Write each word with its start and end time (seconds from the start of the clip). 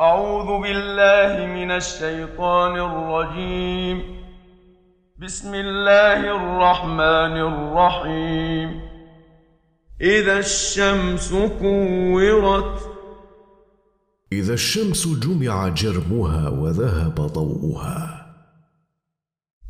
أعوذ 0.00 0.62
بالله 0.62 1.46
من 1.46 1.70
الشيطان 1.70 2.76
الرجيم. 2.76 4.02
بسم 5.18 5.54
الله 5.54 6.20
الرحمن 6.20 7.36
الرحيم. 7.36 8.80
إذا 10.00 10.38
الشمس 10.38 11.34
كورت. 11.60 12.80
إذا 14.32 14.54
الشمس 14.54 15.08
جمع 15.08 15.68
جرمها 15.68 16.48
وذهب 16.48 17.14
ضوءها. 17.14 18.26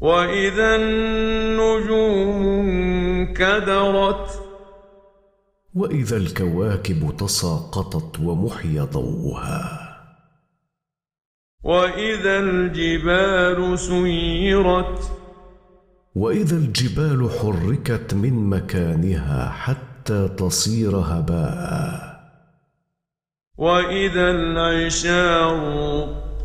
وإذا 0.00 0.76
النجوم 0.76 2.48
انكدرت. 2.48 4.42
وإذا 5.74 6.16
الكواكب 6.16 7.16
تساقطت 7.16 8.20
ومحي 8.20 8.80
ضوءها. 8.80 9.85
وإذا 11.66 12.38
الجبال 12.38 13.78
سيرت. 13.78 15.10
وإذا 16.16 16.56
الجبال 16.56 17.30
حركت 17.30 18.14
من 18.14 18.50
مكانها 18.50 19.50
حتى 19.50 20.28
تصير 20.28 20.96
هباء. 20.96 22.20
وإذا 23.58 24.30
العشار 24.30 25.58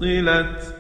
طلت. 0.02 0.76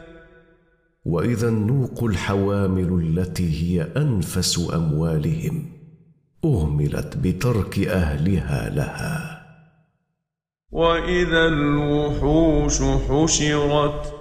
وإذا 1.06 1.47
النوق 1.50 2.03
الحوامل 2.03 3.03
التي 3.03 3.50
هي 3.64 3.88
أنفس 3.97 4.72
أموالهم 4.73 5.66
أهملت 6.45 7.17
بترك 7.17 7.80
أهلها 7.80 8.69
لها. 8.69 9.42
وإذا 10.72 11.45
الوحوش 11.47 12.81
حشرت. 12.81 14.20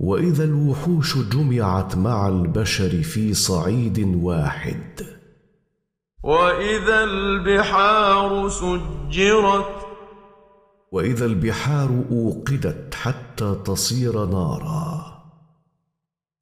وإذا 0.00 0.44
الوحوش 0.44 1.18
جمعت 1.18 1.96
مع 1.96 2.28
البشر 2.28 3.02
في 3.02 3.34
صعيد 3.34 3.98
واحد. 4.16 5.06
وإذا 6.22 7.04
البحار 7.04 8.48
سجرت. 8.48 9.86
وإذا 10.92 11.26
البحار 11.26 12.04
أوقدت 12.10 12.94
حتى 12.94 13.56
تصير 13.64 14.26
نارا. 14.26 15.06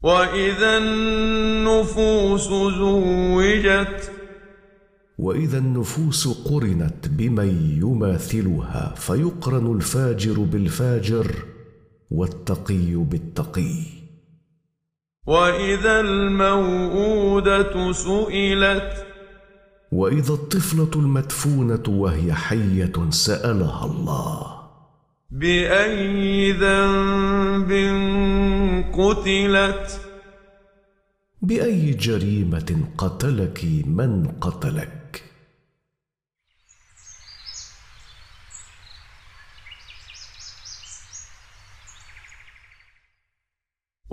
وإذا 0.02 0.78
النفوس 0.78 2.48
زوجت. 2.78 4.12
وإذا 5.18 5.58
النفوس 5.58 6.28
قرنت 6.28 7.08
بمن 7.08 7.78
يماثلها 7.82 8.94
فيقرن 8.96 9.76
الفاجر 9.76 10.40
بالفاجر 10.40 11.26
والتقي 12.10 12.94
بالتقي. 12.94 13.74
وإذا 15.26 16.00
الموءودة 16.00 17.92
سئلت 17.92 19.06
وإذا 19.92 20.32
الطفلة 20.32 20.90
المدفونة 20.96 21.82
وهي 21.88 22.32
حية 22.34 23.10
سألها 23.10 23.86
الله. 23.86 24.54
بأي 25.30 26.52
ذنب 26.52 27.70
قتلت؟ 28.92 30.00
بأي 31.42 31.90
جريمة 31.90 32.80
قتلك 32.98 33.64
من 33.86 34.26
قتلك؟ 34.40 35.22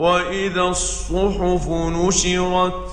وإذا 0.02 0.62
الصحف 0.62 1.70
نشرت. 1.70 2.86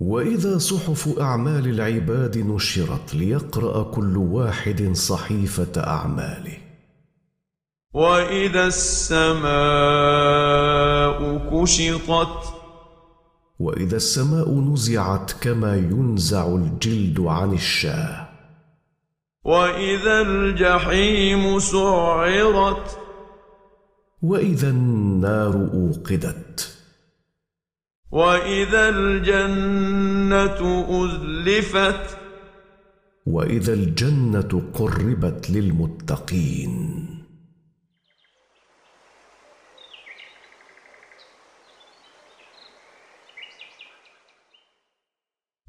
وإذا 0.00 0.58
صحف 0.58 1.18
أعمال 1.18 1.68
العباد 1.68 2.38
نشرت 2.38 3.14
ليقرأ 3.14 3.82
كل 3.82 4.16
واحد 4.16 4.92
صحيفة 4.92 5.80
أعماله. 5.86 6.56
وإذا 7.94 8.66
السماء 8.66 9.50
كشطت. 11.50 12.54
وإذا 13.60 13.96
السماء 13.96 14.50
نزعت 14.50 15.32
كما 15.40 15.76
ينزع 15.76 16.46
الجلد 16.46 17.20
عن 17.20 17.52
الشاة. 17.52 18.28
وإذا 19.44 20.20
الجحيم 20.20 21.58
سعرت. 21.58 23.01
وإذا 24.22 24.70
النار 24.70 25.54
أوقدت. 25.54 26.78
وإذا 28.10 28.88
الجنة 28.88 30.86
أزلفت. 31.04 32.18
وإذا 33.26 33.72
الجنة 33.72 34.62
قربت 34.74 35.50
للمتقين. 35.50 36.98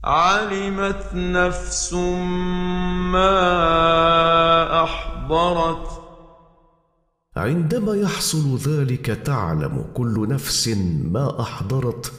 علمت 0.03 1.09
نفس 1.13 1.93
ما 3.13 3.33
أحضرت. 4.83 5.92
عندما 7.43 7.95
يحصل 7.95 8.57
ذلك 8.57 9.05
تعلم 9.05 9.85
كل 9.93 10.27
نفس 10.29 10.67
ما 11.11 11.41
أحضرت 11.41 12.11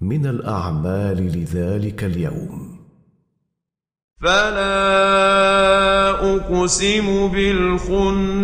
من 0.00 0.26
الأعمال 0.26 1.16
لذلك 1.16 2.04
اليوم. 2.04 2.80
فلا 4.20 6.10
أقسم 6.36 7.28
بالخنس. 7.28 8.42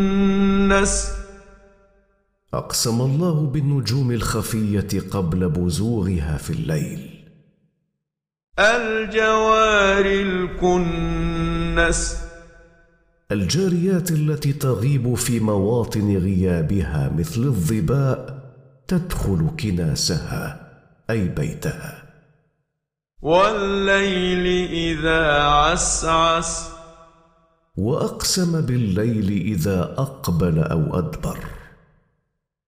أقسم 2.54 3.00
الله 3.00 3.46
بالنجوم 3.46 4.10
الخفية 4.10 5.00
قبل 5.10 5.48
بزوغها 5.48 6.36
في 6.36 6.50
الليل. 6.50 7.24
الجوار 8.58 10.06
الكنس. 10.06 12.27
الجاريات 13.32 14.10
التي 14.10 14.52
تغيب 14.52 15.14
في 15.14 15.40
مواطن 15.40 16.16
غيابها 16.16 17.12
مثل 17.18 17.40
الظباء 17.40 18.38
تدخل 18.88 19.50
كناسها 19.60 20.70
أي 21.10 21.28
بيتها. 21.28 22.02
والليل 23.22 24.68
إذا 24.70 25.42
عسعس. 25.42 26.68
وأقسم 27.76 28.60
بالليل 28.60 29.30
إذا 29.30 29.82
أقبل 29.82 30.58
أو 30.58 30.98
أدبر. 30.98 31.38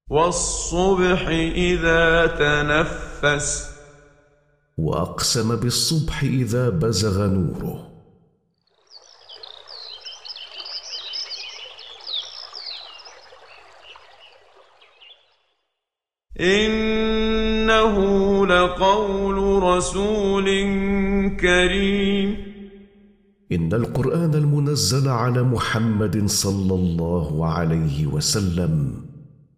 والصبح 0.08 1.29
إذا 1.55 2.26
تنفس. 2.26 3.70
وأقسم 4.79 5.56
بالصبح 5.56 6.23
إذا 6.23 6.69
بزغ 6.69 7.26
نوره. 7.26 7.89
إنه 16.40 17.96
لقول 18.46 19.62
رسول 19.62 20.44
كريم. 21.40 22.37
إن 23.52 23.72
القرآن 23.72 24.34
المنزل 24.34 25.08
على 25.08 25.42
محمد 25.42 26.26
صلى 26.26 26.75
الله 26.75 27.46
عليه 27.46 28.06
وسلم 28.06 28.92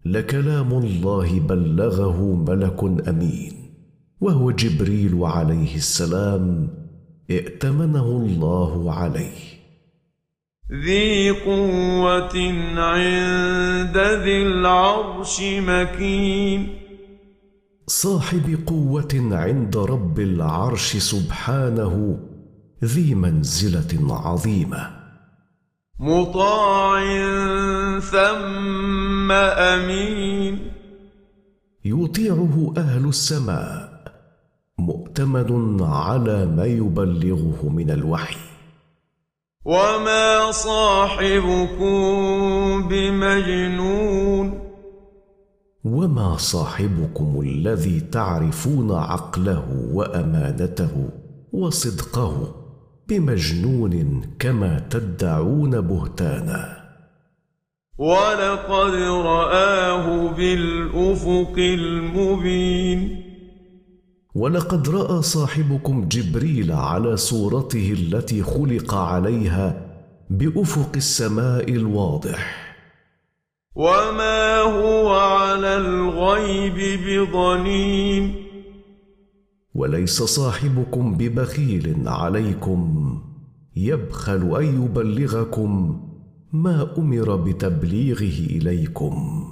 لكلام 0.05 0.73
الله 0.73 1.41
بلغه 1.41 2.45
ملك 2.49 3.09
أمين 3.09 3.53
وهو 4.21 4.51
جبريل 4.51 5.25
عليه 5.25 5.75
السلام 5.75 6.69
ائتمنه 7.31 8.07
الله 8.07 8.93
عليه. 8.93 9.52
ذي 10.73 11.31
قوة 11.31 12.37
عند 12.77 13.99
ذي 13.99 14.43
العرش 14.43 15.41
مكين 15.43 16.69
صاحب 17.87 18.59
قوة 18.67 19.29
عند 19.33 19.77
رب 19.77 20.21
العرش 20.21 20.97
سبحانه 20.97 22.19
ذي 22.85 23.15
منزلة 23.15 24.15
عظيمة. 24.25 24.91
مطاع 26.01 27.01
ثم 28.01 29.33
امين 29.33 30.59
يطيعه 31.85 32.75
أهل 32.77 33.09
السماء 33.09 34.03
مؤتمن 34.79 35.83
على 35.83 36.47
ما 36.47 36.65
يبلغه 36.65 37.69
من 37.69 37.91
الوحي. 37.91 38.52
وما 39.65 40.51
صاحبكم 40.51 41.93
بمجنون 42.89 44.73
وما 45.85 46.37
صاحبكم 46.37 47.41
الذي 47.41 48.01
تعرفون 48.01 48.93
عقله 48.93 49.89
وامانته 49.93 51.09
وصدقه 51.53 52.55
بمجنون 53.09 54.23
كما 54.39 54.87
تدعون 54.91 55.81
بهتانا 55.81 56.83
ولقد 57.99 58.95
رآه 59.25 60.29
بالأفق 60.29 61.55
المبين 61.59 63.32
ولقد 64.35 64.89
رأى 64.89 65.23
صاحبكم 65.23 66.09
جبريل 66.09 66.73
على 66.73 67.17
صورته 67.17 67.93
التي 67.93 68.43
خلق 68.43 68.95
عليها 68.95 69.87
بأفق 70.31 70.91
السماء 70.97 71.73
الواضح. 71.73 72.75
وما 73.75 74.61
هو 74.61 75.15
على 75.15 75.77
الغيب 75.77 77.01
بضنين. 77.07 78.35
وليس 79.75 80.23
صاحبكم 80.23 81.15
ببخيل 81.15 82.03
عليكم. 82.07 83.19
يبخل 83.77 84.57
أن 84.57 84.85
يبلغكم 84.85 86.01
ما 86.53 86.95
أمر 86.99 87.37
بتبليغه 87.37 88.47
إليكم. 88.51 89.45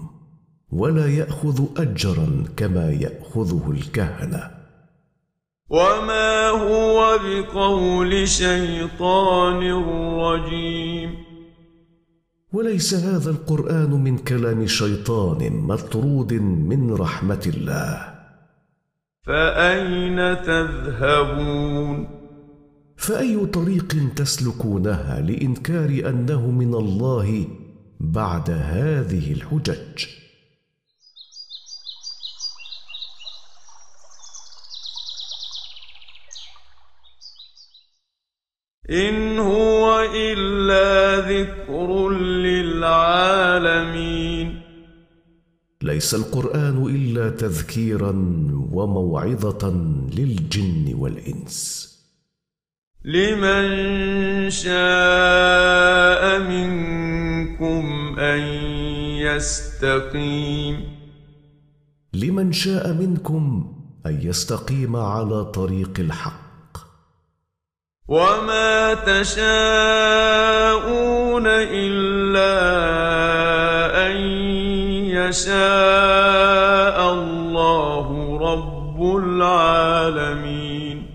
ولا 0.72 1.06
يأخذ 1.06 1.64
اجرا 1.76 2.44
كما 2.56 2.90
يأخذه 2.90 3.70
الكهنة. 3.70 4.59
وما 5.70 6.48
هو 6.48 7.18
بقول 7.18 8.28
شيطان 8.28 9.62
رجيم 10.18 11.14
وليس 12.52 12.94
هذا 12.94 13.30
القران 13.30 13.90
من 13.90 14.18
كلام 14.18 14.66
شيطان 14.66 15.52
مطرود 15.52 16.32
من 16.32 16.94
رحمه 16.94 17.42
الله. 17.46 18.14
فأين 19.22 20.42
تذهبون؟ 20.42 22.08
فاي 22.96 23.46
طريق 23.46 23.96
تسلكونها 24.16 25.20
لانكار 25.20 25.88
انه 26.08 26.50
من 26.50 26.74
الله 26.74 27.44
بعد 28.00 28.50
هذه 28.50 29.32
الحجج؟ 29.32 30.19
إن 38.90 39.38
هو 39.38 40.08
إلا 40.14 41.16
ذكر 41.30 42.08
للعالمين. 42.10 43.80
ليس 45.82 46.14
القرآن 46.14 46.86
إلا 46.86 47.30
تذكيرا 47.30 48.10
وموعظة 48.72 49.68
للجن 50.16 50.94
والإنس. 50.94 51.90
لمن 53.04 54.50
شاء 54.50 56.38
منكم 56.38 58.14
أن 58.18 58.40
يستقيم. 59.16 60.76
لمن 62.14 62.52
شاء 62.52 62.92
منكم 62.92 63.74
أن 64.06 64.20
يستقيم 64.22 64.96
على 64.96 65.44
طريق 65.44 65.90
الحق. 65.98 66.39
وما 68.10 68.94
تشاءون 68.94 69.46
إلا 71.46 72.52
أن 74.06 74.16
يشاء 75.14 76.98
الله 77.12 78.38
رب 78.38 79.16
العالمين 79.16 81.06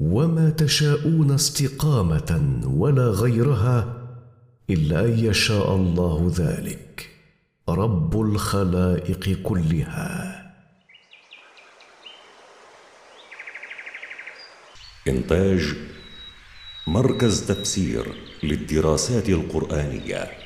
وما 0.00 0.50
تشاءون 0.50 1.30
استقامه 1.30 2.60
ولا 2.76 3.08
غيرها 3.08 3.84
الا 4.70 5.00
ان 5.04 5.18
يشاء 5.18 5.74
الله 5.74 6.32
ذلك 6.36 7.10
رب 7.68 8.20
الخلائق 8.20 9.42
كلها 9.42 10.35
إنتاج 15.08 15.74
مركز 16.86 17.46
تفسير 17.46 18.04
للدراسات 18.42 19.28
القرآنية. 19.28 20.45